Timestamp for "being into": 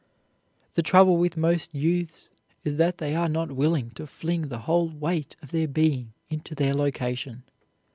5.67-6.55